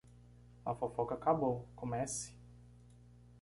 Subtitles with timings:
[0.65, 2.33] A fofoca acabou, comece!